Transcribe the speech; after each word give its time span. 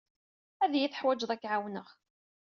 Ad 0.63 0.73
iyi-teḥwijed 0.75 1.31
ad 1.31 1.39
k-ɛawneɣ. 1.41 1.87